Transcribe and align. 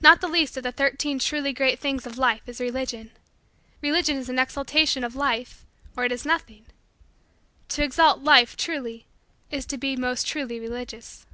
Not 0.00 0.20
the 0.20 0.28
least 0.28 0.56
of 0.56 0.62
the 0.62 0.70
Thirteen 0.70 1.18
Truly 1.18 1.52
Great 1.52 1.80
Things 1.80 2.06
of 2.06 2.16
Life 2.16 2.42
is 2.46 2.60
Religion. 2.60 3.10
Religion 3.82 4.16
is 4.16 4.28
an 4.28 4.38
exaltation 4.38 5.02
of 5.02 5.16
Life 5.16 5.66
or 5.96 6.04
it 6.04 6.12
is 6.12 6.24
nothing. 6.24 6.64
To 7.70 7.82
exalt 7.82 8.20
Life 8.22 8.56
truly 8.56 9.06
is 9.50 9.66
to 9.66 9.76
be 9.76 9.96
most 9.96 10.28
truly 10.28 10.60
religious. 10.60 11.26